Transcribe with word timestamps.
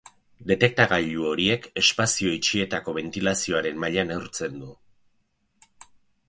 Detektagailu 0.51 1.27
horiek 1.31 1.67
espazio 1.81 2.31
itxietako 2.37 2.95
bentilazioaren 2.99 3.79
maila 3.85 4.07
neurtzen 4.13 4.57
du. 4.65 4.73